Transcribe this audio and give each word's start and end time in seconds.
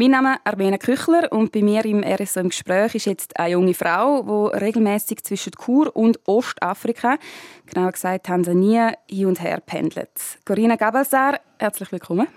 Mein 0.00 0.12
Name 0.12 0.34
ist 0.34 0.40
Armena 0.44 0.78
Küchler 0.78 1.32
und 1.32 1.50
bei 1.50 1.60
mir 1.60 1.84
im 1.84 2.04
RSO 2.04 2.38
im 2.38 2.50
Gespräch 2.50 2.94
ist 2.94 3.06
jetzt 3.06 3.36
eine 3.36 3.54
junge 3.54 3.74
Frau, 3.74 4.22
die 4.22 4.56
regelmäßig 4.56 5.24
zwischen 5.24 5.50
Kur 5.54 5.90
und 5.96 6.20
Ostafrika, 6.24 7.18
genauer 7.66 7.90
gesagt 7.90 8.26
Tansania, 8.26 8.92
hin 9.10 9.26
und 9.26 9.42
her 9.42 9.58
pendelt. 9.58 10.08
Corinna 10.44 10.76
Gabalsar, 10.76 11.40
herzlich 11.58 11.90
willkommen. 11.90 12.28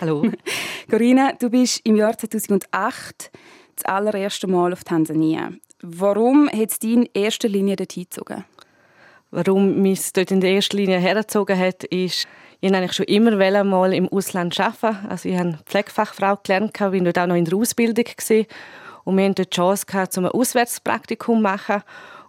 Hallo. 0.00 0.28
Corinna, 0.90 1.34
du 1.34 1.50
bist 1.50 1.82
im 1.84 1.94
Jahr 1.94 2.18
2008 2.18 3.30
das 3.76 3.84
allererste 3.84 4.48
Mal 4.48 4.72
auf 4.72 4.82
Tansania. 4.82 5.52
Warum 5.82 6.48
hat 6.48 6.72
es 6.72 6.80
dich 6.80 6.94
in 6.94 7.08
erster 7.14 7.48
Linie 7.48 7.76
dorthin 7.76 8.08
gezogen? 8.10 8.44
Warum 9.30 9.80
mich 9.82 10.12
dort 10.12 10.32
in 10.32 10.40
der 10.40 10.50
ersten 10.50 10.78
Linie 10.78 10.98
hergezogen 10.98 11.56
hat, 11.56 11.84
ist, 11.84 12.26
ich 12.64 12.72
wollte 12.72 12.94
schon 12.94 13.06
immer 13.06 13.62
mal 13.62 13.92
im 13.92 14.08
Ausland 14.08 14.58
arbeiten. 14.58 15.06
Also 15.08 15.28
ich 15.28 15.38
habe 15.38 15.58
Pflegefachfrau 15.66 16.38
gelernt, 16.42 16.80
war 16.80 16.90
dort 16.90 17.18
auch 17.18 17.26
noch 17.26 17.34
in 17.34 17.44
der 17.44 17.58
Ausbildung. 17.58 18.06
Und 19.04 19.16
wir 19.18 19.24
hatten 19.24 19.34
die 19.34 19.50
Chance, 19.50 19.84
gehabt, 19.84 20.16
um 20.16 20.24
ein 20.24 20.30
Auswärtspraktikum 20.30 21.36
zu 21.36 21.42
machen. 21.42 21.82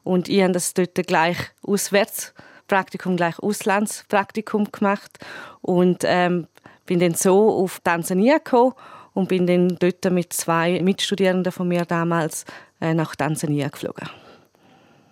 Und 0.04 0.28
ich 0.28 0.42
habe 0.44 0.52
das 0.52 0.74
dort 0.74 0.96
gleich 1.08 1.38
Auswärtspraktikum, 1.64 3.16
gleich 3.16 3.40
Auslandspraktikum 3.40 4.74
gemacht. 4.74 5.20
Und 5.62 6.04
ähm, 6.04 6.48
bin 6.86 7.00
dann 7.00 7.14
so 7.14 7.50
auf 7.50 7.80
Tansania 7.80 8.40
gekommen 8.40 8.74
und 9.14 9.30
bin 9.30 9.48
dann 9.48 9.78
dort 9.80 10.04
mit 10.12 10.34
zwei 10.34 10.82
Mitstudierenden 10.82 11.54
von 11.54 11.70
mir 11.70 11.86
damals 11.86 12.44
äh, 12.82 12.94
nach 12.94 13.16
Tansania 13.16 13.70
geflogen. 13.70 14.10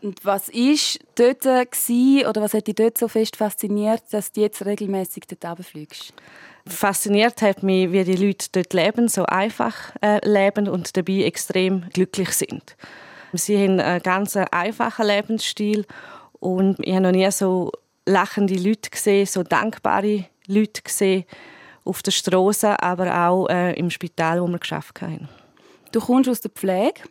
Und 0.04 0.26
was 0.26 0.50
ist 0.50 1.00
dort 1.16 1.44
gewesen, 1.44 2.28
oder 2.28 2.42
was 2.42 2.54
hat 2.54 2.68
dich 2.68 2.76
dort 2.76 2.98
so 2.98 3.08
fest 3.08 3.38
fasziniert, 3.38 4.04
dass 4.12 4.34
du 4.34 4.42
jetzt 4.42 4.66
regelmäßig 4.66 5.24
dort 5.40 5.66
fliegst? 5.66 6.14
Fasziniert 6.68 7.42
hat 7.42 7.64
mich, 7.64 7.90
wie 7.94 8.04
die 8.04 8.18
Leute 8.18 8.48
dort 8.52 8.74
leben, 8.74 9.08
so 9.08 9.26
einfach 9.26 9.96
äh, 10.02 10.20
leben 10.28 10.68
und 10.68 10.98
dabei 10.98 11.24
extrem 11.24 11.90
glücklich 11.94 12.32
sind. 12.32 12.76
Sie 13.32 13.58
haben 13.58 13.80
einen 13.80 14.04
ganz 14.04 14.36
einfachen 14.36 15.08
Lebensstil 15.08 15.86
und 16.40 16.78
ich 16.82 16.94
habe 16.94 17.04
noch 17.04 17.12
nie 17.12 17.32
so 17.32 17.72
lachende 18.06 18.56
Leute 18.56 18.90
gesehen, 18.90 19.26
so 19.26 19.42
dankbare 19.44 20.26
Leute 20.48 20.82
gesehen 20.82 21.24
auf 21.86 22.04
der 22.04 22.12
Straße, 22.12 22.82
aber 22.84 23.28
auch 23.30 23.48
äh, 23.48 23.74
im 23.74 23.90
Spital, 23.90 24.42
wo 24.42 24.48
wir 24.48 24.60
geschafft 24.60 25.02
haben. 25.02 25.30
Du 25.94 26.02
kommst 26.02 26.30
aus 26.30 26.42
der 26.42 26.52
Pflege 26.52 27.02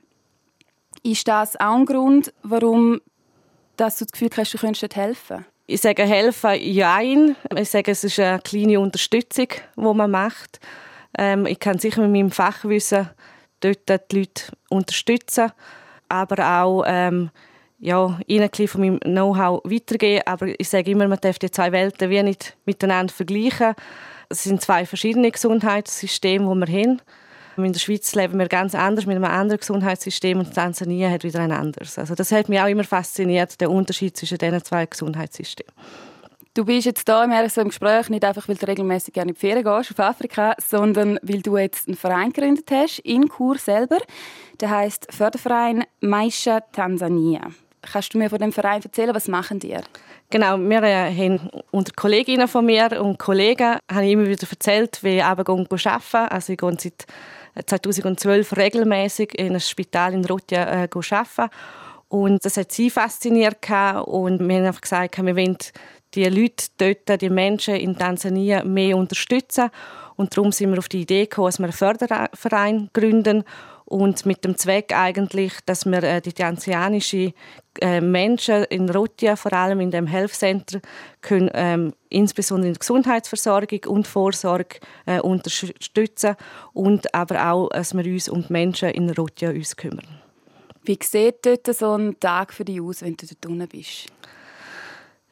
ist 1.03 1.29
das 1.29 1.59
auch 1.61 1.77
ein 1.77 1.87
Grund, 1.87 2.33
warum 2.43 3.01
dass 3.77 3.97
du 3.97 4.05
das 4.05 4.13
Gefühl 4.13 4.31
hast, 4.37 4.55
du 4.55 4.59
könntest 4.59 4.97
helfen? 4.97 5.45
Ich 5.67 5.81
sage 5.81 6.03
helfen, 6.05 6.55
ja. 6.61 7.01
Ich 7.01 7.71
sage, 7.71 7.91
es 7.91 8.05
ist 8.05 8.19
eine 8.19 8.41
kleine 8.41 8.79
Unterstützung, 8.79 9.49
die 9.77 9.81
man 9.81 10.11
macht. 10.11 10.61
Ähm, 11.19 11.47
ich 11.47 11.59
kann 11.59 11.79
sicher 11.79 12.03
mit 12.03 12.11
meinem 12.11 12.31
Fachwissen 12.31 13.11
dort 13.61 13.89
die 14.11 14.19
Leute 14.19 14.45
unterstützen, 14.69 15.53
aber 16.09 16.63
auch 16.63 16.85
ähm, 16.87 17.31
ja, 17.79 18.19
ihnen 18.27 18.51
ein 18.57 18.69
von 18.69 18.81
meinem 18.81 19.01
Know-how 19.01 19.63
weitergeben. 19.65 20.23
Aber 20.27 20.49
ich 20.59 20.69
sage 20.69 20.91
immer, 20.91 21.09
man 21.09 21.19
darf 21.21 21.39
die 21.39 21.51
zwei 21.51 21.73
Welten 21.73 22.11
wie 22.11 22.23
nicht 22.23 22.57
miteinander 22.65 23.13
vergleichen. 23.13 23.75
Es 24.29 24.45
sind 24.45 24.61
zwei 24.63 24.87
verschiedene 24.87 25.31
Gesundheitssysteme, 25.31 26.49
die 26.55 26.73
wir 26.73 26.81
haben. 26.81 27.03
In 27.57 27.73
der 27.73 27.81
Schweiz 27.81 28.15
leben 28.15 28.39
wir 28.39 28.49
ganz 28.49 28.75
anders 28.75 29.05
mit 29.05 29.17
einem 29.17 29.25
anderen 29.25 29.61
Gesundheitssystem 29.61 30.39
und 30.39 30.55
Tansania 30.55 31.11
hat 31.11 31.23
wieder 31.23 31.41
ein 31.41 31.53
anderes. 31.53 31.99
Also 31.99 32.15
das 32.15 32.33
hat 32.33 32.49
mich 32.49 32.61
auch 32.61 32.67
immer 32.67 32.85
fasziniert, 32.85 33.61
der 33.61 33.71
Unterschied 33.71 34.17
zwischen 34.17 34.39
diesen 34.39 34.65
zwei 34.65 34.87
Gesundheitssystemen. 34.87 35.73
Du 36.55 36.67
bist 36.67 36.85
jetzt 36.85 37.09
hier 37.09 37.25
im 37.25 37.49
so 37.49 37.63
im 37.63 37.69
Gespräch 37.69 38.11
nicht 38.11 38.25
einfach, 38.25 38.47
weil 38.47 38.57
du 38.57 38.67
regelmäßig 38.67 39.15
gerne 39.15 39.31
in 39.31 39.35
die 39.35 39.41
Ferien 39.41 39.65
gehst 39.65 39.91
auf 39.91 40.01
Afrika, 40.01 40.55
sondern 40.59 41.19
weil 41.23 41.41
du 41.41 41.57
jetzt 41.57 41.89
einen 41.89 41.97
Verein 41.97 42.31
gegründet 42.31 42.71
hast 42.71 42.99
in 43.01 43.29
Kur 43.29 43.57
selber. 43.57 43.99
Der 44.61 44.71
heißt 44.71 45.09
Förderverein 45.11 45.85
Maisha 46.01 46.61
Tansania. 46.61 47.51
Kannst 47.81 48.15
du 48.15 48.19
mir 48.19 48.29
von 48.29 48.39
dem 48.39 48.53
Verein 48.53 48.83
erzählen, 48.83 49.15
was 49.15 49.29
machen 49.29 49.61
die? 49.61 49.77
Genau, 50.29 50.57
wir 50.57 50.83
äh, 50.83 51.15
haben 51.15 51.51
unter 51.71 51.93
Kolleginnen 51.95 52.49
von 52.49 52.65
mir 52.65 53.01
und 53.03 53.19
Kollegen 53.19 53.77
habe 53.91 54.05
ich 54.05 54.13
immer 54.13 54.27
wieder 54.27 54.47
erzählt, 54.49 54.99
wie 55.03 55.17
ich 55.17 55.25
arbeiten. 55.25 55.69
Also 56.31 56.53
ich 56.53 56.59
gehe 56.59 56.77
seit 56.79 57.07
2012 57.55 58.57
regelmäßig 58.57 59.39
in 59.39 59.51
einem 59.51 59.61
Spital 59.61 60.15
in 60.15 60.25
Rotja 60.25 60.85
äh, 60.85 60.89
arbeiten. 60.93 61.51
Und 62.09 62.45
das 62.45 62.57
hat 62.57 62.73
sie 62.73 62.91
fasziniert. 62.91 63.65
Und 64.05 64.41
wir 64.47 64.57
haben 64.57 64.67
einfach 64.67 64.81
gesagt, 64.81 65.25
wir 65.25 65.37
wollen 65.37 65.57
die 66.15 66.25
Leute 66.25 66.67
dort, 66.77 67.21
die 67.23 67.31
Menschen 67.31 67.75
in 67.75 67.97
Tansania 67.97 68.65
mehr 68.65 68.97
unterstützen. 68.97 69.71
Und 70.17 70.37
darum 70.37 70.53
sind 70.53 70.71
wir 70.71 70.79
auf 70.79 70.89
die 70.89 71.03
Idee 71.03 71.25
gekommen, 71.25 71.47
dass 71.47 71.59
wir 71.59 71.65
einen 71.65 71.73
Förderverein 71.73 72.91
gründen 72.93 73.45
und 73.93 74.25
mit 74.25 74.43
dem 74.43 74.57
Zweck 74.57 74.97
eigentlich, 74.97 75.53
dass 75.67 75.85
wir 75.85 76.03
äh, 76.03 76.23
die 76.23 76.33
tanzanianische 76.33 77.35
äh, 77.83 78.01
Menschen 78.01 78.65
in 78.65 78.89
Rotia, 78.89 79.37
vor 79.37 79.53
allem 79.53 79.81
in 79.81 79.91
dem 79.91 80.07
Health 80.07 80.33
Center, 80.33 80.81
können, 81.21 81.51
ähm, 81.53 81.93
insbesondere 82.09 82.69
in 82.69 82.73
der 82.73 82.81
Gesundheitsversorgung 82.81 83.81
und 83.89 84.07
Vorsorge 84.07 84.81
äh, 85.05 85.21
unterstützen 85.21 86.37
und 86.73 87.15
aber 87.15 87.53
auch, 87.53 87.69
dass 87.69 87.93
wir 87.93 88.07
uns 88.07 88.31
um 88.31 88.47
die 88.47 88.53
Menschen 88.53 88.89
in 88.89 89.11
Rotia 89.11 89.53
kümmern. 89.77 90.23
Wie 90.85 90.99
sieht 91.03 91.45
dort 91.45 91.67
so 91.77 91.93
ein 91.95 92.19
Tag 92.19 92.55
für 92.55 92.65
dich 92.65 92.81
aus, 92.81 93.03
wenn 93.03 93.15
du 93.15 93.27
dort 93.27 93.47
unten 93.47 93.69
bist? 93.69 94.07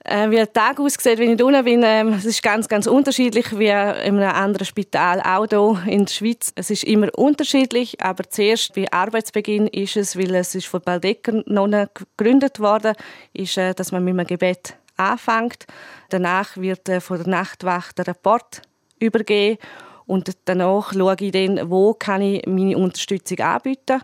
Äh, 0.04 0.30
wie 0.30 0.36
der 0.36 0.50
Tag 0.50 0.80
aussieht, 0.80 1.18
wenn 1.18 1.34
ich 1.34 1.42
unten 1.42 1.62
bin, 1.62 1.82
äh, 1.82 2.02
es 2.04 2.24
ist 2.24 2.42
ganz, 2.42 2.68
ganz 2.68 2.86
unterschiedlich 2.86 3.58
wie 3.58 3.66
in 3.66 4.18
einem 4.18 4.30
anderen 4.30 4.64
Spital, 4.64 5.20
auch 5.20 5.46
hier 5.46 5.92
in 5.92 6.06
der 6.06 6.12
Schweiz. 6.12 6.52
Es 6.54 6.70
ist 6.70 6.84
immer 6.84 7.08
unterschiedlich, 7.18 8.00
aber 8.00 8.24
zuerst 8.30 8.74
bei 8.74 8.90
Arbeitsbeginn 8.90 9.66
ist 9.66 9.98
es, 9.98 10.16
weil 10.16 10.34
es 10.34 10.54
ist 10.54 10.68
von 10.68 10.80
Baldecker 10.80 11.42
noch 11.44 11.68
gegründet 11.92 12.60
worden, 12.60 12.94
ist, 13.34 13.58
äh, 13.58 13.74
dass 13.74 13.92
man 13.92 14.02
mit 14.02 14.14
einem 14.14 14.26
Gebet 14.26 14.74
anfängt. 14.96 15.66
Danach 16.08 16.56
wird 16.56 16.88
äh, 16.88 17.00
von 17.00 17.18
der 17.18 17.28
Nachtwacht 17.28 17.98
der 17.98 18.08
Rapport 18.08 18.62
übergeben 18.98 19.58
und 20.06 20.30
danach 20.46 20.94
schaue 20.94 21.16
ich 21.20 21.32
dann, 21.32 21.70
wo 21.70 21.92
kann 21.92 22.22
ich 22.22 22.46
meine 22.46 22.78
Unterstützung 22.78 23.38
anbieten 23.40 23.98
kann 23.98 24.00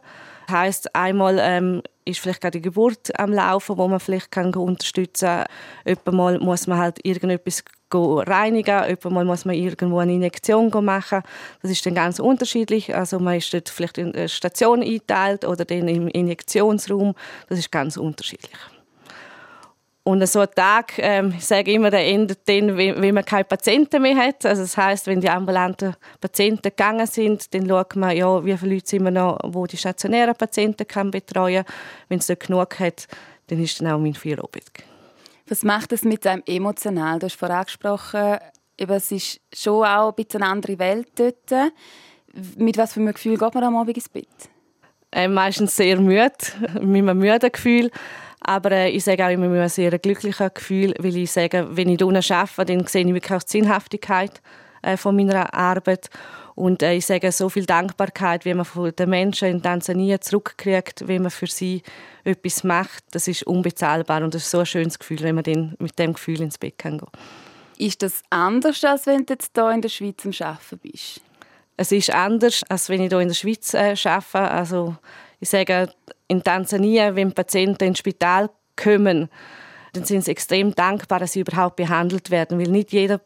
Heißt 0.49 0.95
einmal 0.95 1.39
ähm, 1.41 1.83
ist 2.05 2.21
vielleicht 2.21 2.41
gerade 2.41 2.59
die 2.59 2.62
Geburt 2.62 3.19
am 3.19 3.33
Laufen, 3.33 3.77
wo 3.77 3.89
man 3.89 4.01
vielleicht 4.01 4.31
kann 4.31 4.55
unterstützen 4.55 5.27
kann. 5.27 5.47
Etwa 5.84 6.39
muss 6.39 6.67
man 6.67 6.79
halt 6.79 7.05
irgendetwas 7.05 7.65
reinigen, 7.93 8.84
etwa 8.84 9.11
muss 9.11 9.45
man 9.45 9.55
irgendwo 9.55 9.99
eine 9.99 10.15
Injektion 10.15 10.71
machen. 10.84 11.23
Das 11.62 11.71
ist 11.71 11.84
dann 11.87 11.95
ganz 11.95 12.19
unterschiedlich. 12.19 12.95
Also 12.95 13.19
man 13.19 13.37
ist 13.37 13.53
dort 13.53 13.69
vielleicht 13.69 13.99
in 13.99 14.15
eine 14.15 14.29
Station 14.29 14.83
eingeteilt 14.83 15.45
oder 15.45 15.65
dann 15.65 15.89
im 15.89 16.09
Injektionsraum. 16.09 17.15
Das 17.49 17.59
ist 17.59 17.73
ganz 17.73 17.97
unterschiedlich. 17.97 18.53
Und 20.06 20.25
so 20.28 20.39
ein 20.39 20.49
Tag, 20.55 20.93
ähm, 20.99 21.34
ich 21.37 21.44
sage 21.44 21.72
immer, 21.72 21.91
der 21.91 22.06
endet 22.06 22.49
dann, 22.49 22.77
wenn 22.77 23.12
man 23.12 23.25
keine 23.25 23.43
Patienten 23.43 24.00
mehr 24.00 24.17
hat. 24.17 24.47
Also 24.47 24.62
das 24.62 24.77
heißt, 24.77 25.09
wenn 25.09 25.21
die 25.21 25.28
ambulanten 25.28 25.97
Patienten 26.21 26.62
gegangen 26.62 27.09
sind, 27.09 27.53
dann 27.53 27.67
schaut 27.67 27.97
man, 27.97 28.16
ja, 28.16 28.45
wie 28.45 28.56
viele 28.56 28.75
Leute 28.75 28.89
sind 28.89 29.03
wir 29.03 29.11
noch, 29.11 29.41
wo 29.43 29.66
die 29.66 29.77
stationären 29.77 30.37
Patienten 30.37 30.87
kann 30.87 31.11
betreuen 31.11 31.65
Wenn 32.09 32.21
es 32.21 32.28
nicht 32.28 32.47
genug 32.47 32.78
hat, 32.78 33.09
dann 33.49 33.61
ist 33.61 33.81
dann 33.81 33.89
auch 33.89 33.99
mein 33.99 34.15
Feierabend. 34.15 34.71
Was 35.49 35.65
macht 35.65 35.91
das 35.91 36.03
mit 36.03 36.25
einem 36.25 36.45
emotional? 36.47 37.19
Du 37.19 37.27
hast 37.27 37.34
vorhin 37.34 37.56
angesprochen, 37.56 38.37
es 38.77 39.11
ist 39.11 39.41
schon 39.53 39.84
auch 39.84 40.11
ein 40.11 40.15
bisschen 40.15 40.41
eine 40.41 40.53
andere 40.53 40.78
Welt 40.78 41.09
dort. 41.16 41.72
Mit 42.56 42.78
was 42.78 42.93
für 42.93 43.00
einem 43.00 43.12
Gefühl 43.12 43.39
geht 43.39 43.55
man 43.55 43.65
am 43.65 43.75
Abend 43.75 43.97
ins 43.97 44.09
Bett? 44.09 44.28
Äh, 45.11 45.27
meistens 45.27 45.75
sehr 45.75 45.99
müde, 46.00 46.31
mit 46.81 47.03
einem 47.03 47.19
müden 47.19 47.50
Gefühl. 47.50 47.91
Aber 48.41 48.70
äh, 48.72 48.91
ich 48.91 49.04
sage 49.04 49.24
auch 49.24 49.30
immer 49.30 49.50
ein 49.60 49.69
sehr 49.69 49.98
glückliches 49.98 50.54
Gefühl, 50.54 50.94
weil 50.98 51.16
ich 51.16 51.32
sage, 51.32 51.69
wenn 51.70 51.88
ich 51.88 51.98
hier 51.98 52.36
arbeite, 52.36 52.76
dann 52.76 52.86
sehe 52.86 53.06
ich 53.06 53.14
wirklich 53.14 53.32
auch 53.32 53.42
die 53.42 53.50
Sinnhaftigkeit 53.50 54.41
äh, 54.82 54.97
von 54.97 55.16
meiner 55.16 55.52
Arbeit. 55.52 56.10
Und 56.54 56.82
äh, 56.82 56.94
ich 56.94 57.06
sage, 57.06 57.30
so 57.32 57.48
viel 57.50 57.66
Dankbarkeit, 57.66 58.44
wie 58.44 58.54
man 58.54 58.64
von 58.64 58.91
den 58.94 59.10
Menschen 59.10 59.48
in 59.48 59.62
Tansania 59.62 60.21
zurückkriegt, 60.21 61.06
wenn 61.06 61.22
man 61.22 61.30
für 61.30 61.47
sie 61.47 61.83
etwas 62.24 62.65
macht, 62.65 63.04
das 63.12 63.28
ist 63.28 63.47
unbezahlbar. 63.47 64.22
Und 64.22 64.34
das 64.34 64.44
ist 64.44 64.50
so 64.50 64.60
ein 64.60 64.66
schönes 64.66 64.98
Gefühl, 64.98 65.21
wenn 65.21 65.34
man 65.34 65.44
dann 65.44 65.77
mit 65.78 65.98
dem 65.98 66.15
Gefühl 66.15 66.41
ins 66.41 66.56
Bett 66.56 66.78
kann 66.78 66.98
gehen. 66.98 67.10
Ist 67.78 68.00
das 68.00 68.22
anders, 68.30 68.82
als 68.84 69.06
wenn 69.06 69.27
du 69.27 69.34
jetzt 69.34 69.50
hier 69.54 69.71
in 69.71 69.82
der 69.82 69.91
Schweiz 69.91 70.24
am 70.24 70.32
Arbeiten 70.47 70.78
bist? 70.78 71.21
Es 71.77 71.92
ist 71.92 72.10
anders, 72.10 72.62
als 72.71 72.89
wenn 72.89 73.03
ich 73.03 73.10
hier 73.10 73.21
in 73.21 73.28
der 73.28 73.34
Schweiz 73.34 73.74
äh, 73.74 73.94
arbeite. 74.04 74.50
Also, 74.50 74.97
ich 75.41 75.50
sage, 75.50 75.91
in 76.28 76.43
Tansania, 76.43 77.15
wenn 77.15 77.33
Patienten 77.33 77.84
ins 77.84 77.99
Spital 77.99 78.51
kommen, 78.77 79.28
dann 79.93 80.05
sind 80.05 80.25
sie 80.25 80.31
extrem 80.31 80.75
dankbar, 80.75 81.21
dass 81.21 81.33
sie 81.33 81.41
überhaupt 81.41 81.77
behandelt 81.77 82.31
werden, 82.31 82.59
weil 82.59 82.69
nicht 82.69 82.93
jeder 82.93 83.21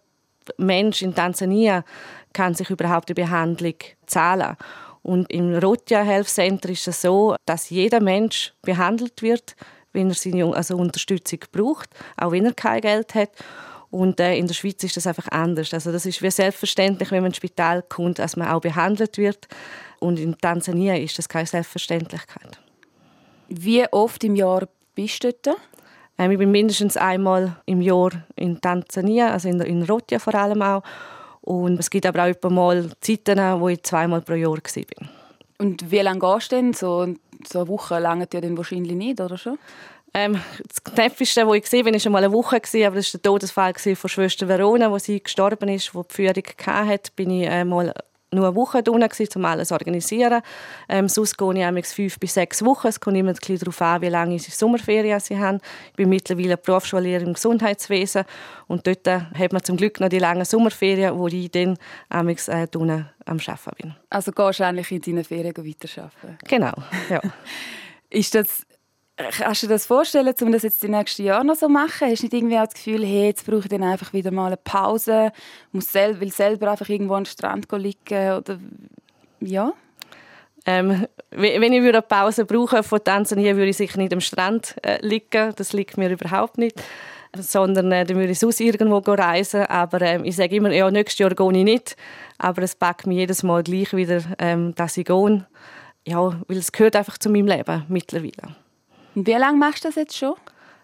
Mensch 0.56 1.02
in 1.02 1.14
Tansania 1.14 1.84
kann 2.32 2.54
sich 2.54 2.70
überhaupt 2.70 3.08
die 3.08 3.14
Behandlung 3.14 3.74
zahlen. 4.06 4.56
Und 5.02 5.30
im 5.30 5.54
Rotja 5.56 6.02
Health 6.02 6.28
Center 6.28 6.68
ist 6.68 6.86
es 6.86 7.02
so, 7.02 7.34
dass 7.46 7.70
jeder 7.70 8.00
Mensch 8.00 8.52
behandelt 8.62 9.22
wird, 9.22 9.56
wenn 9.92 10.08
er 10.08 10.14
seine 10.14 10.54
also 10.54 10.76
Unterstützung 10.76 11.40
braucht, 11.52 11.90
auch 12.16 12.32
wenn 12.32 12.46
er 12.46 12.54
kein 12.54 12.82
Geld 12.82 13.14
hat. 13.14 13.30
Und 13.90 14.20
äh, 14.20 14.36
in 14.36 14.46
der 14.46 14.54
Schweiz 14.54 14.84
ist 14.84 14.96
das 14.96 15.06
einfach 15.06 15.26
anders. 15.28 15.74
Also 15.74 15.90
das 15.90 16.06
ist 16.06 16.22
wie 16.22 16.30
selbstverständlich, 16.30 17.10
wenn 17.10 17.22
man 17.22 17.30
ins 17.30 17.38
Spital 17.38 17.82
kommt, 17.82 18.20
dass 18.20 18.36
man 18.36 18.48
auch 18.48 18.60
behandelt 18.60 19.18
wird. 19.18 19.48
Und 19.98 20.18
in 20.18 20.38
Tansania 20.38 20.94
ist 20.96 21.18
das 21.18 21.28
keine 21.28 21.46
Selbstverständlichkeit. 21.46 22.60
Wie 23.52 23.84
oft 23.90 24.22
im 24.22 24.36
Jahr 24.36 24.68
bist 24.94 25.24
du 25.24 25.32
dort? 25.32 25.56
Ähm, 26.18 26.30
ich 26.30 26.38
bin 26.38 26.52
mindestens 26.52 26.96
einmal 26.96 27.56
im 27.66 27.82
Jahr 27.82 28.10
in 28.36 28.60
Tansania, 28.60 29.32
also 29.32 29.48
in, 29.48 29.60
in 29.60 29.82
Rotia 29.82 30.20
vor 30.20 30.34
allem 30.36 30.62
auch. 30.62 30.82
Und 31.40 31.80
es 31.80 31.90
gibt 31.90 32.06
aber 32.06 32.30
auch 32.30 32.50
mal 32.50 32.90
Zeiten, 33.00 33.38
wo 33.60 33.68
ich 33.68 33.82
zweimal 33.82 34.20
pro 34.20 34.34
Jahr 34.34 34.52
war. 34.52 35.08
Und 35.58 35.90
wie 35.90 35.98
lange 35.98 36.20
gehst 36.20 36.52
du 36.52 36.56
denn? 36.56 36.74
So, 36.74 37.14
so 37.44 37.60
eine 37.60 37.68
Woche 37.68 37.98
lange 37.98 38.28
ja 38.32 38.40
dann 38.40 38.56
wahrscheinlich 38.56 38.94
nicht, 38.94 39.20
oder 39.20 39.36
schon? 39.36 39.58
Ähm, 40.14 40.40
das 40.68 40.84
Knäpfigste, 40.84 41.46
wo 41.46 41.54
ich 41.54 41.62
gesehen 41.62 41.84
bin, 41.84 41.94
war 41.94 42.00
schon 42.00 42.12
mal 42.12 42.22
eine 42.22 42.32
Woche, 42.32 42.56
aber 42.56 42.96
das 42.96 43.12
war 43.14 43.20
der 43.20 43.22
Todesfall 43.22 43.74
von 43.74 44.10
Schwester 44.10 44.46
Verona, 44.46 44.90
wo 44.90 44.98
sie 44.98 45.22
gestorben 45.22 45.68
ist, 45.68 45.94
wo 45.94 46.02
die 46.04 46.14
Führung 46.14 46.44
hatte. 46.66 47.10
Bin 47.16 47.30
ich 47.30 47.48
äh, 47.48 47.64
mal 47.64 47.92
nur 48.32 48.46
eine 48.46 48.54
Woche 48.54 48.82
da 48.82 48.92
um 48.92 49.44
alles 49.44 49.68
zu 49.68 49.74
organisieren. 49.74 50.42
Ähm, 50.88 51.08
sonst 51.08 51.36
gehe 51.36 51.78
ich 51.78 51.86
fünf 51.86 52.18
bis 52.18 52.34
sechs 52.34 52.64
Wochen. 52.64 52.88
Es 52.88 53.00
kommt 53.00 53.16
immer 53.16 53.30
ein 53.30 53.58
darauf 53.58 53.82
an, 53.82 54.02
wie 54.02 54.08
lange 54.08 54.38
sie 54.38 54.50
Sommerferien 54.50 55.20
sie 55.20 55.38
haben. 55.38 55.60
Ich 55.90 55.96
bin 55.96 56.08
mittlerweile 56.08 56.56
Berufsschullehrer 56.56 57.22
im 57.22 57.34
Gesundheitswesen 57.34 58.24
und 58.66 58.86
dort 58.86 59.06
äh, 59.06 59.20
hat 59.34 59.52
man 59.52 59.62
zum 59.62 59.76
Glück 59.76 60.00
noch 60.00 60.08
die 60.08 60.18
langen 60.18 60.44
Sommerferien, 60.44 61.18
wo 61.18 61.28
ich 61.28 61.50
dann 61.50 61.74
äh, 61.74 61.76
am 62.10 62.28
Arbeiten 62.28 63.70
bin. 63.80 63.94
Also 64.10 64.32
gehst 64.32 64.60
du 64.60 64.64
eigentlich 64.64 64.90
in 64.90 65.00
deinen 65.00 65.24
Ferien 65.24 65.54
weiterarbeiten? 65.56 66.38
Genau, 66.46 66.72
ja. 67.08 67.20
Ist 68.10 68.34
das 68.34 68.66
Kannst 69.30 69.62
du 69.62 69.66
dir 69.66 69.74
das 69.74 69.86
vorstellen, 69.86 70.34
um 70.40 70.52
das 70.52 70.62
jetzt 70.62 70.82
die 70.82 70.88
nächsten 70.88 71.24
Jahre 71.24 71.44
noch 71.44 71.54
so 71.54 71.66
zu 71.66 71.72
machen? 71.72 72.08
Hast 72.10 72.22
du 72.22 72.26
nicht 72.26 72.34
irgendwie 72.34 72.54
das 72.54 72.74
Gefühl, 72.74 73.04
hey, 73.04 73.26
jetzt 73.26 73.46
brauche 73.46 73.60
ich 73.60 73.68
dann 73.68 73.82
einfach 73.82 74.12
wieder 74.12 74.30
mal 74.30 74.46
eine 74.46 74.56
Pause, 74.56 75.32
muss 75.72 75.92
selber, 75.92 76.20
will 76.20 76.32
selber 76.32 76.70
einfach 76.70 76.88
irgendwo 76.88 77.14
am 77.14 77.24
Strand 77.24 77.66
liegen 77.72 78.32
oder 78.32 78.58
ja? 79.40 79.72
Ähm, 80.66 81.06
wenn 81.30 81.72
ich 81.72 81.80
eine 81.80 82.02
Pause 82.02 82.44
brauche 82.44 82.82
von 82.82 83.02
Tansania, 83.02 83.56
würde 83.56 83.70
ich 83.70 83.76
sicher 83.76 83.98
nicht 83.98 84.12
am 84.12 84.20
Strand 84.20 84.76
äh, 84.82 85.04
liegen. 85.04 85.54
Das 85.56 85.72
liegt 85.72 85.96
mir 85.96 86.10
überhaupt 86.10 86.58
nicht. 86.58 86.82
Sondern 87.36 87.92
äh, 87.92 88.04
dann 88.04 88.16
würde 88.16 88.32
ich 88.32 88.38
sonst 88.38 88.60
irgendwo 88.60 88.98
reisen. 88.98 89.62
Aber 89.66 90.00
ähm, 90.02 90.24
ich 90.24 90.36
sage 90.36 90.56
immer, 90.56 90.72
ja, 90.72 90.90
nächstes 90.90 91.18
Jahr 91.18 91.34
gehe 91.34 91.58
ich 91.58 91.64
nicht. 91.64 91.96
Aber 92.38 92.62
es 92.62 92.74
packt 92.74 93.06
mich 93.06 93.18
jedes 93.18 93.42
Mal 93.42 93.62
gleich 93.62 93.94
wieder, 93.94 94.20
ähm, 94.38 94.74
dass 94.74 94.96
ich 94.96 95.06
gehe. 95.06 95.46
Ja, 96.06 96.40
weil 96.48 96.56
es 96.56 96.72
gehört 96.72 96.96
einfach 96.96 97.18
zu 97.18 97.30
meinem 97.30 97.46
Leben 97.46 97.84
mittlerweile. 97.88 98.56
Und 99.14 99.26
wie 99.26 99.32
lange 99.32 99.58
machst 99.58 99.84
du 99.84 99.88
das 99.88 99.96
jetzt 99.96 100.16
schon? 100.16 100.34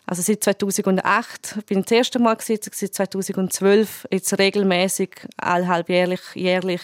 Also 0.06 0.22
seit 0.22 0.44
2008 0.44 1.66
bin 1.66 1.80
ich 1.80 1.86
das 1.86 1.92
erste 1.92 2.18
Mal 2.20 2.36
gesetzt, 2.36 2.70
seit 2.72 2.94
2012 2.94 4.06
jetzt 4.12 4.38
regelmäßig 4.38 5.10
allhalbjährlich, 5.36 6.20
jährlich. 6.34 6.82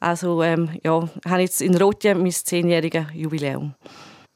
Also 0.00 0.42
ähm, 0.42 0.70
ja, 0.82 1.08
habe 1.24 1.42
jetzt 1.42 1.62
in 1.62 1.76
Rotja 1.76 2.14
mein 2.14 2.30
zehnjähriges 2.30 3.06
Jubiläum. 3.14 3.74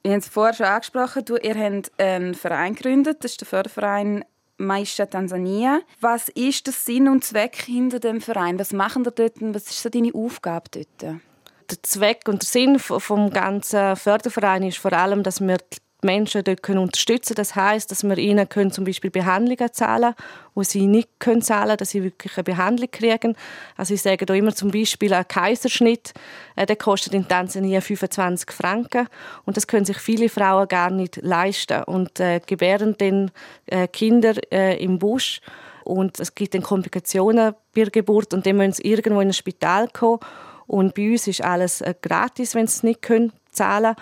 Wir 0.03 0.13
haben 0.13 0.19
es 0.19 0.29
vorher 0.29 0.55
schon 0.55 0.67
angesprochen, 0.67 1.25
du, 1.25 1.37
ihr 1.37 1.55
habt 1.55 1.93
einen 1.99 2.35
Verein 2.35 2.75
gegründet, 2.75 3.19
das 3.21 3.33
ist 3.33 3.41
der 3.41 3.49
Förderverein 3.49 4.25
Maisha 4.57 5.07
Tansania. 5.07 5.81
Was 6.01 6.29
ist 6.29 6.67
der 6.67 6.75
Sinn 6.75 7.09
und 7.09 7.25
Zweck 7.25 7.57
hinter 7.65 8.01
dem 8.01 8.21
Verein? 8.21 8.59
Was 8.59 8.73
machen 8.73 9.05
ihr 9.05 9.11
dort? 9.11 9.35
Was 9.41 9.69
ist 9.69 9.83
so 9.83 9.89
deine 9.89 10.15
Aufgabe 10.15 10.69
dort? 10.71 11.03
Der 11.03 11.83
Zweck 11.83 12.23
und 12.29 12.43
der 12.43 12.49
Sinn 12.49 12.79
vom 12.79 13.31
ganzen 13.31 13.97
Förderverein 13.97 14.65
ist 14.65 14.79
vor 14.79 14.93
allem, 14.93 15.23
dass 15.23 15.41
wir 15.41 15.59
Menschen 16.05 16.45
dort 16.45 16.63
können 16.63 16.79
unterstützen. 16.79 17.35
Das 17.35 17.55
heißt, 17.55 17.91
dass 17.91 18.03
wir 18.03 18.19
ihnen 18.19 18.49
können 18.49 18.73
zum 18.73 18.85
Beispiel 18.85 19.11
Behandlungen 19.11 19.73
zahlen, 19.73 20.15
wo 20.55 20.63
sie 20.63 20.87
nicht 20.87 21.09
können 21.19 21.43
zahlen, 21.43 21.77
dass 21.77 21.91
sie 21.91 22.03
wirklich 22.03 22.37
eine 22.37 22.45
Behandlung 22.45 22.91
kriegen. 22.91 23.37
Also 23.77 23.95
ich 23.95 24.03
sage 24.03 24.27
da 24.27 24.35
immer 24.35 24.55
zum 24.55 24.71
Beispiel 24.71 25.15
ein 25.15 25.27
Kaiserschnitt, 25.27 26.13
äh, 26.57 26.67
der 26.67 26.77
kostet 26.77 27.15
in 27.15 27.29
Tansania 27.29 27.81
25 27.81 28.51
Franken. 28.51 29.09
Und 29.45 29.57
das 29.57 29.67
können 29.67 29.85
sich 29.85 29.99
viele 29.99 30.29
Frauen 30.29 30.69
gar 30.69 30.91
nicht 30.91 31.17
leisten. 31.23 31.83
Und 31.85 32.21
äh, 32.21 32.41
gebären 32.45 32.97
dann 32.99 33.31
äh, 33.67 33.89
Kinder 33.89 34.35
äh, 34.53 34.83
im 34.83 34.99
Busch. 34.99 35.41
Und 35.85 36.21
es 36.21 36.35
gibt 36.35 36.55
dann 36.55 36.63
Komplikationen 36.63 37.55
bei 37.75 37.83
der 37.83 37.91
Geburt 37.91 38.35
und 38.35 38.47
dann 38.47 38.57
müssen 38.57 38.75
sie 38.75 38.83
irgendwo 38.83 39.21
in 39.21 39.29
ein 39.29 39.33
Spital 39.33 39.89
kommen. 39.89 40.21
Und 40.67 40.95
bei 40.95 41.11
uns 41.11 41.27
ist 41.27 41.43
alles 41.43 41.81
äh, 41.81 41.95
gratis, 42.01 42.55
wenn 42.55 42.67
sie 42.67 42.77
es 42.77 42.83
nicht 42.83 43.03
können 43.03 43.33
zahlen 43.51 43.95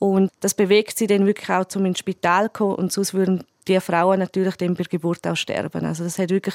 und 0.00 0.32
das 0.40 0.54
bewegt 0.54 0.98
sie 0.98 1.06
dann 1.06 1.26
wirklich 1.26 1.50
auch 1.50 1.66
zum 1.66 1.84
ins 1.84 1.98
Spital 1.98 2.46
zu 2.46 2.52
kommen 2.52 2.74
und 2.76 2.90
sonst 2.90 3.14
würden 3.14 3.44
die 3.68 3.78
Frauen 3.80 4.18
natürlich 4.18 4.56
dann 4.56 4.74
bei 4.74 4.84
Geburt 4.84 5.28
auch 5.28 5.36
sterben. 5.36 5.84
Also 5.84 6.04
das 6.04 6.18
hat 6.18 6.30
wirklich 6.30 6.54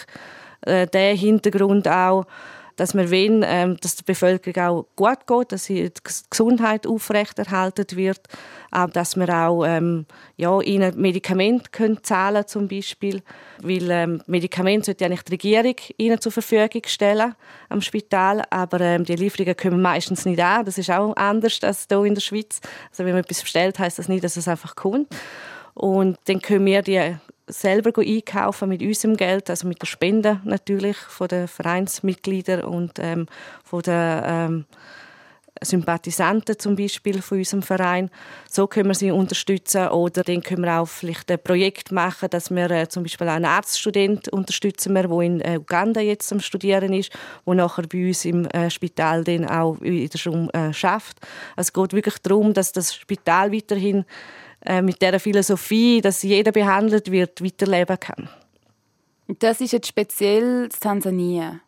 äh, 0.62 0.88
den 0.88 1.16
Hintergrund 1.16 1.88
auch, 1.88 2.26
dass 2.76 2.94
wir 2.94 3.10
wollen, 3.12 3.44
ähm, 3.46 3.78
dass 3.82 3.96
der 3.96 4.04
Bevölkerung 4.04 4.64
auch 4.64 4.86
gut 4.96 5.28
geht, 5.28 5.52
dass 5.52 5.66
die 5.66 5.92
Gesundheit 6.30 6.86
aufrechterhalten 6.86 7.86
wird, 7.96 8.22
aber 8.72 8.92
dass 8.92 9.16
wir 9.16 9.30
auch 9.30 9.66
ähm, 9.66 10.06
ja, 10.38 10.60
ihnen 10.62 11.00
Medikamente 11.00 11.70
können 11.72 12.04
zahlen 12.04 12.48
zum 12.48 12.68
Beispiel, 12.68 13.22
weil 13.62 13.90
ähm, 13.90 14.22
Medikamente 14.28 14.88
sollte 14.88 15.06
eigentlich 15.06 15.24
die 15.24 15.34
Regierung 15.34 15.76
ihnen 15.98 16.20
zur 16.20 16.32
Verfügung 16.32 16.82
stellen 16.86 17.36
am 17.70 17.82
Spital, 17.82 18.44
aber 18.50 18.82
ähm, 18.82 19.06
die 19.06 19.16
Lieferungen 19.16 19.56
kommen 19.56 19.82
meistens 19.82 20.26
nicht 20.26 20.42
an. 20.42 20.66
Das 20.66 20.78
ist 20.78 20.92
auch 20.92 21.16
anders 21.16 21.64
als 21.64 21.88
hier 21.90 22.04
in 22.04 22.16
der 22.16 22.22
Schweiz. 22.22 22.60
Also 22.90 23.06
wenn 23.06 23.14
man 23.14 23.24
etwas 23.24 23.42
bestellt, 23.42 23.80
heißt 23.80 24.00
das 24.00 24.10
nicht, 24.10 24.24
dass 24.24 24.38
es 24.38 24.48
einfach 24.48 24.76
kommt. 24.76 25.08
Und 25.74 26.18
dann 26.26 26.42
können 26.42 26.66
wir 26.66 26.82
die 26.82 27.18
selber 27.48 27.92
einkaufen 28.00 28.70
mit 28.70 28.82
unserem 28.82 29.18
Geld, 29.18 29.50
also 29.50 29.68
mit 29.68 29.82
der 29.82 29.88
Spende 29.88 30.42
natürlich 30.44 30.98
von 30.98 31.28
den 31.28 31.48
Vereinsmitgliedern 31.48 32.64
und 32.64 32.94
ähm, 33.00 33.28
von 33.64 33.82
den 33.82 34.22
ähm, 34.26 34.66
Sympathisanten 35.62 36.60
zum 36.60 36.76
Beispiel 36.76 37.22
von 37.22 37.38
unserem 37.38 37.62
Verein. 37.62 38.10
So 38.50 38.68
können 38.68 38.90
wir 38.90 38.94
sie 38.94 39.12
unterstützen 39.12 39.88
oder 39.88 40.24
dann 40.24 40.42
können 40.42 40.64
wir 40.64 40.80
auch 40.80 40.88
vielleicht 40.88 41.32
ein 41.32 41.40
Projekt 41.40 41.92
machen, 41.92 42.30
dass 42.30 42.52
wir 42.52 42.70
äh, 42.72 42.90
zum 42.90 43.04
Beispiel 43.04 43.30
einen 43.30 43.46
Arztstudent 43.46 44.30
unterstützen 44.30 44.96
der 44.96 45.10
in 45.22 45.42
äh, 45.42 45.58
Uganda 45.58 46.02
jetzt 46.02 46.32
am 46.32 46.40
Studieren 46.40 46.94
ist, 46.94 47.12
wo 47.46 47.54
nachher 47.54 47.88
bei 47.88 48.08
uns 48.08 48.26
im 48.26 48.46
äh, 48.48 48.70
Spital 48.70 49.24
dann 49.24 49.48
auch 49.48 49.80
wieder 49.82 50.18
schon 50.18 50.50
äh, 50.50 50.74
schafft. 50.74 51.20
Also 51.56 51.70
es 51.70 51.74
geht 51.74 51.94
wirklich 51.94 52.18
darum, 52.20 52.54
dass 52.54 52.72
das 52.72 52.94
Spital 52.94 53.52
weiterhin 53.52 54.06
mit 54.82 55.02
der 55.02 55.20
Philosophie, 55.20 56.02
dass 56.02 56.24
jeder 56.24 56.52
behandelt 56.52 57.12
wird, 57.12 57.44
weiterleben 57.44 58.00
kann. 58.00 58.30
Das 59.40 59.62
ist 59.62 59.74
jetzt 59.74 59.88
speziell 59.88 60.70
Tansania. 60.70 61.60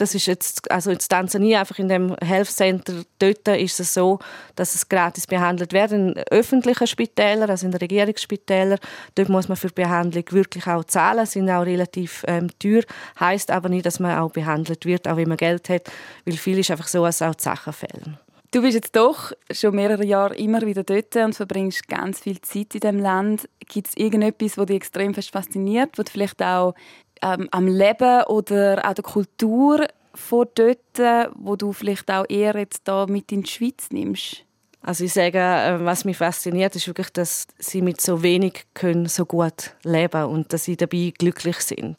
Das 0.00 0.14
ist 0.14 0.24
jetzt, 0.24 0.70
also 0.70 0.90
in 0.90 0.98
Tansania, 0.98 1.60
einfach 1.60 1.78
in 1.78 1.90
dem 1.90 2.16
Health 2.24 2.48
Center, 2.48 3.04
dort 3.18 3.46
ist 3.48 3.80
es 3.80 3.92
so, 3.92 4.18
dass 4.56 4.74
es 4.74 4.88
gratis 4.88 5.26
behandelt 5.26 5.74
wird 5.74 5.92
in 5.92 6.16
öffentlichen 6.30 6.86
Spitälern, 6.86 7.50
also 7.50 7.66
in 7.66 7.72
den 7.72 7.80
Regierungsspitälern. 7.80 8.78
Dort 9.14 9.28
muss 9.28 9.48
man 9.48 9.58
für 9.58 9.68
die 9.68 9.74
Behandlung 9.74 10.24
wirklich 10.30 10.66
auch 10.66 10.84
zahlen, 10.84 11.26
sind 11.26 11.50
auch 11.50 11.66
relativ 11.66 12.24
ähm, 12.26 12.48
teuer. 12.58 12.82
Heißt 13.18 13.50
aber 13.50 13.68
nicht, 13.68 13.84
dass 13.84 14.00
man 14.00 14.18
auch 14.18 14.30
behandelt 14.30 14.86
wird, 14.86 15.06
auch 15.06 15.18
wenn 15.18 15.28
man 15.28 15.36
Geld 15.36 15.68
hat, 15.68 15.90
weil 16.24 16.38
viel 16.38 16.58
ist 16.58 16.70
einfach 16.70 16.88
so, 16.88 17.04
dass 17.04 17.20
auch 17.20 17.34
die 17.34 17.42
Sachen 17.42 17.74
fehlen. 17.74 18.18
Du 18.52 18.62
bist 18.62 18.74
jetzt 18.74 18.96
doch 18.96 19.30
schon 19.52 19.76
mehrere 19.76 20.04
Jahre 20.04 20.34
immer 20.34 20.62
wieder 20.62 20.82
dort 20.82 21.14
und 21.14 21.36
verbringst 21.36 21.86
ganz 21.86 22.18
viel 22.18 22.40
Zeit 22.40 22.74
in 22.74 22.80
dem 22.80 22.98
Land. 22.98 23.48
Gibt 23.68 23.88
es 23.88 23.96
irgendetwas, 23.96 24.58
was 24.58 24.66
dich 24.66 24.76
extrem 24.76 25.14
fest 25.14 25.30
fasziniert, 25.30 25.96
was 25.96 26.10
vielleicht 26.10 26.42
auch 26.42 26.74
ähm, 27.22 27.48
am 27.52 27.68
Leben 27.68 28.24
oder 28.24 28.82
auch 28.84 28.94
der 28.94 29.04
Kultur 29.04 29.86
von 30.14 30.48
dort, 30.56 31.32
wo 31.36 31.54
du 31.54 31.72
vielleicht 31.72 32.10
auch 32.10 32.24
eher 32.28 32.56
jetzt 32.56 32.88
da 32.88 33.06
mit 33.06 33.30
in 33.30 33.44
die 33.44 33.50
Schweiz 33.50 33.90
nimmst? 33.92 34.44
Also 34.82 35.04
ich 35.04 35.12
sage, 35.12 35.38
äh, 35.38 35.84
was 35.84 36.04
mich 36.04 36.16
fasziniert, 36.16 36.74
ist 36.74 36.88
wirklich, 36.88 37.10
dass 37.10 37.46
sie 37.58 37.82
mit 37.82 38.00
so 38.00 38.24
wenig 38.24 38.64
können 38.74 39.06
so 39.06 39.26
gut 39.26 39.76
leben 39.84 40.24
und 40.24 40.52
dass 40.52 40.64
sie 40.64 40.76
dabei 40.76 41.12
glücklich 41.16 41.58
sind. 41.58 41.98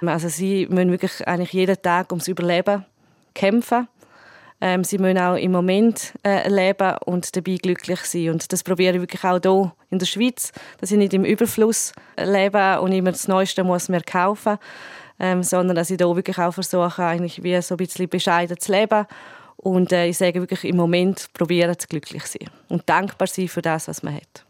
Also 0.00 0.28
sie 0.28 0.66
müssen 0.66 0.90
wirklich 0.90 1.28
eigentlich 1.28 1.52
jeden 1.52 1.80
Tag 1.80 2.10
ums 2.10 2.26
Überleben 2.26 2.84
kämpfen 3.34 3.86
ähm, 4.60 4.84
sie 4.84 4.98
müssen 4.98 5.18
auch 5.18 5.36
im 5.36 5.52
Moment 5.52 6.14
äh, 6.24 6.48
leben 6.48 6.96
und 7.04 7.36
dabei 7.36 7.56
glücklich 7.56 8.00
sein. 8.00 8.30
Und 8.30 8.52
das 8.52 8.62
probiere 8.62 8.94
ich 8.94 9.00
wirklich 9.02 9.24
auch 9.24 9.38
hier 9.42 9.72
in 9.90 9.98
der 9.98 10.06
Schweiz, 10.06 10.52
dass 10.80 10.90
ich 10.90 10.98
nicht 10.98 11.14
im 11.14 11.24
Überfluss 11.24 11.92
lebe 12.16 12.80
und 12.80 12.92
immer 12.92 13.12
das 13.12 13.28
Neueste 13.28 13.64
muss 13.64 13.88
mehr 13.88 14.02
kaufen, 14.02 14.58
ähm, 15.18 15.42
sondern 15.42 15.76
dass 15.76 15.90
ich 15.90 15.98
hier 15.98 16.16
wirklich 16.16 16.38
auch 16.38 16.52
versuche, 16.52 17.04
eigentlich 17.04 17.42
wie 17.42 17.60
so 17.60 17.74
ein 17.74 17.78
bisschen 17.78 18.08
bescheiden 18.08 18.58
zu 18.58 18.72
leben. 18.72 19.06
Und 19.56 19.92
äh, 19.92 20.06
ich 20.06 20.18
sage 20.18 20.40
wirklich 20.40 20.64
im 20.64 20.76
Moment 20.76 21.28
probieren 21.32 21.78
zu 21.78 21.88
glücklich 21.88 22.24
sein 22.24 22.48
und 22.68 22.88
dankbar 22.88 23.28
sein 23.28 23.48
für 23.48 23.62
das, 23.62 23.88
was 23.88 24.02
man 24.02 24.14
hat. 24.14 24.44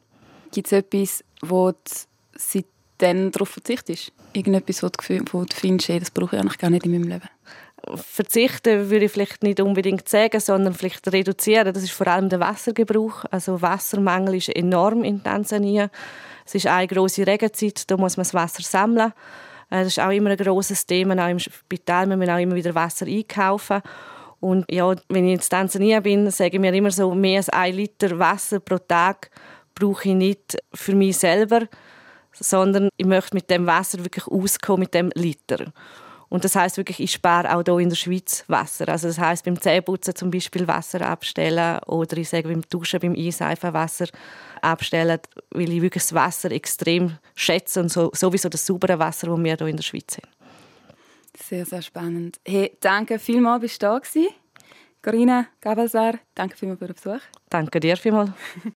Gibt 0.52 0.66
es 0.66 0.72
etwas, 0.72 1.24
wo 1.42 1.72
du 1.72 1.78
seitdem 2.34 3.30
darauf 3.32 3.48
verzichtest? 3.48 4.12
Irgendetwas, 4.32 4.82
wo 4.82 4.88
du, 4.88 5.24
wo 5.32 5.44
du 5.44 5.54
findest, 5.54 5.88
hey, 5.88 5.98
das 5.98 6.10
brauche 6.10 6.36
ich 6.36 6.42
eigentlich 6.42 6.58
gar 6.58 6.70
nicht 6.70 6.84
in 6.84 6.92
meinem 6.92 7.08
Leben? 7.08 7.28
Verzichten 7.94 8.90
würde 8.90 9.06
ich 9.06 9.12
vielleicht 9.12 9.42
nicht 9.42 9.60
unbedingt 9.60 10.08
sagen, 10.08 10.40
sondern 10.40 10.74
vielleicht 10.74 11.10
reduzieren. 11.12 11.72
Das 11.72 11.82
ist 11.82 11.92
vor 11.92 12.06
allem 12.08 12.28
der 12.28 12.40
Wassergebrauch. 12.40 13.24
Also 13.30 13.62
Wassermangel 13.62 14.36
ist 14.36 14.48
enorm 14.48 15.04
in 15.04 15.22
Tansania. 15.22 15.90
Es 16.44 16.54
ist 16.54 16.66
eine 16.66 16.86
große 16.86 17.26
Regenzeit, 17.26 17.90
da 17.90 17.96
muss 17.96 18.16
man 18.16 18.24
das 18.24 18.34
Wasser 18.34 18.62
sammeln. 18.62 19.12
Äh, 19.70 19.84
das 19.84 19.88
ist 19.88 20.00
auch 20.00 20.10
immer 20.10 20.30
ein 20.30 20.36
großes 20.36 20.86
Thema, 20.86 21.24
auch 21.24 21.30
im 21.30 21.38
Spital 21.38 22.06
müssen 22.06 22.20
wir 22.20 22.34
auch 22.34 22.38
immer 22.38 22.54
wieder 22.54 22.74
Wasser 22.74 23.06
einkaufen. 23.06 23.82
Und 24.40 24.70
ja, 24.70 24.94
wenn 25.08 25.26
ich 25.26 25.34
in 25.34 25.40
Tansania 25.40 26.00
bin, 26.00 26.30
sage 26.30 26.54
ich 26.54 26.60
mir 26.60 26.72
immer 26.72 26.90
so, 26.90 27.14
mehr 27.14 27.38
als 27.38 27.48
ein 27.48 27.74
Liter 27.74 28.18
Wasser 28.18 28.60
pro 28.60 28.78
Tag 28.78 29.30
brauche 29.74 30.08
ich 30.08 30.14
nicht 30.14 30.58
für 30.74 30.94
mich 30.94 31.18
selber, 31.18 31.62
sondern 32.32 32.90
ich 32.96 33.06
möchte 33.06 33.34
mit 33.34 33.50
dem 33.50 33.66
Wasser 33.66 34.04
wirklich 34.04 34.26
auskommen, 34.26 34.80
mit 34.80 34.94
dem 34.94 35.10
Liter. 35.14 35.72
Und 36.28 36.44
das 36.44 36.56
heißt 36.56 36.76
wirklich, 36.76 37.00
ich 37.00 37.12
spare 37.12 37.54
auch 37.54 37.62
hier 37.64 37.78
in 37.78 37.88
der 37.88 37.96
Schweiz 37.96 38.44
Wasser. 38.48 38.88
Also 38.88 39.08
das 39.08 39.18
heißt 39.18 39.44
beim 39.44 39.60
Zähneputzen 39.60 40.14
zum 40.14 40.30
Beispiel 40.30 40.66
Wasser 40.66 41.00
abstellen 41.02 41.78
oder 41.86 42.16
ich 42.16 42.28
sage 42.28 42.48
beim 42.48 42.62
Duschen, 42.62 43.00
beim 43.00 43.14
Einseifen 43.14 43.72
Wasser 43.72 44.06
abstellen, 44.60 45.20
weil 45.50 45.72
ich 45.72 45.82
wirklich 45.82 46.02
das 46.02 46.14
Wasser 46.14 46.50
extrem 46.50 47.18
schätze 47.34 47.80
und 47.80 47.90
so, 47.90 48.10
sowieso 48.12 48.48
das 48.48 48.66
saubere 48.66 48.98
Wasser, 48.98 49.28
das 49.28 49.38
wir 49.38 49.56
hier 49.56 49.66
in 49.68 49.76
der 49.76 49.84
Schweiz 49.84 50.16
haben. 50.16 50.28
Sehr, 51.42 51.64
sehr 51.66 51.82
spannend. 51.82 52.40
Hey, 52.44 52.76
danke 52.80 53.18
vielmals, 53.18 53.60
bist 53.60 53.82
du 53.82 53.86
da 53.86 53.98
gewesen. 53.98 54.28
Corinna 55.02 55.46
Gabelsar, 55.60 56.14
danke 56.34 56.56
vielmals 56.56 56.80
für 56.80 56.86
den 56.86 56.94
Besuch. 56.94 57.20
Danke 57.48 57.78
dir 57.78 57.96
vielmals. 57.96 58.30